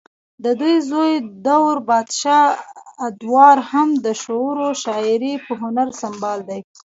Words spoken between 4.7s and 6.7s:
شاعرۍ پۀ هنر سنبال دے